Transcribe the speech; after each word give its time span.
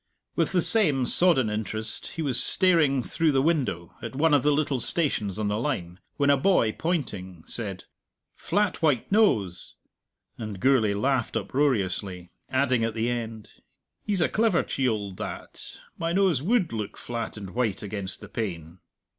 With 0.35 0.51
the 0.51 0.63
same 0.63 1.05
sodden 1.05 1.47
interest 1.47 2.13
he 2.13 2.23
was 2.23 2.41
staring 2.43 3.03
through 3.03 3.31
the 3.31 3.39
window, 3.43 3.93
at 4.01 4.15
one 4.15 4.33
of 4.33 4.41
the 4.41 4.51
little 4.51 4.79
stations 4.79 5.37
on 5.37 5.47
the 5.47 5.59
line, 5.59 5.99
when 6.17 6.31
a 6.31 6.37
boy, 6.37 6.71
pointing, 6.71 7.43
said, 7.45 7.83
"Flat 8.35 8.81
white 8.81 9.11
nose!" 9.11 9.75
and 10.39 10.59
Gourlay 10.59 10.95
laughed 10.95 11.35
uproariously, 11.37 12.31
adding 12.49 12.83
at 12.83 12.95
the 12.95 13.09
end, 13.11 13.51
"He's 14.01 14.21
a 14.21 14.27
clever 14.27 14.63
chield, 14.63 15.17
that; 15.17 15.77
my 15.99 16.13
nose 16.13 16.41
would 16.41 16.73
look 16.73 16.97
flat 16.97 17.37
and 17.37 17.51
white 17.51 17.83
against 17.83 18.21
the 18.21 18.27
pane." 18.27 18.79